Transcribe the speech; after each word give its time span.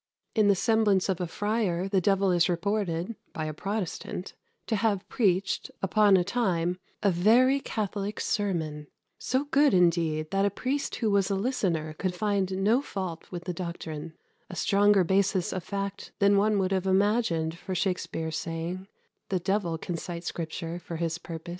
In 0.33 0.47
the 0.47 0.55
semblance 0.55 1.09
of 1.09 1.21
a 1.21 1.27
friar 1.27 1.87
the 1.87 2.01
devil 2.01 2.31
is 2.31 2.49
reported 2.49 3.15
(by 3.33 3.45
a 3.45 3.53
Protestant) 3.53 4.33
to 4.65 4.77
have 4.77 5.07
preached, 5.09 5.69
upon 5.79 6.17
a 6.17 6.23
time, 6.23 6.79
"a 7.03 7.11
verie 7.11 7.59
Catholic 7.59 8.19
sermon;" 8.19 8.87
so 9.19 9.43
good, 9.43 9.75
indeed, 9.75 10.31
that 10.31 10.43
a 10.43 10.49
priest 10.49 10.95
who 10.95 11.11
was 11.11 11.29
a 11.29 11.35
listener 11.35 11.93
could 11.93 12.15
find 12.15 12.57
no 12.63 12.81
fault 12.81 13.31
with 13.31 13.43
the 13.43 13.53
doctrine 13.53 14.13
a 14.49 14.55
stronger 14.55 15.03
basis 15.03 15.53
of 15.53 15.63
fact 15.63 16.11
than 16.17 16.35
one 16.35 16.57
would 16.57 16.71
have 16.71 16.87
imagined 16.87 17.55
for 17.55 17.75
Shakspere's 17.75 18.37
saying, 18.39 18.87
"The 19.29 19.37
devil 19.39 19.77
can 19.77 19.97
cite 19.97 20.23
Scripture 20.23 20.79
for 20.79 20.95
his 20.95 21.19
purpose." 21.19 21.49